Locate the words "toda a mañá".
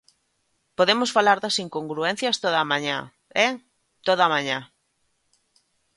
2.43-2.97, 4.07-4.59